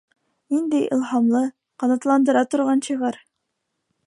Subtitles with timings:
[0.53, 1.43] Ниндәй илһамлы,
[1.85, 3.25] ҡанатландыра торған шиғыр.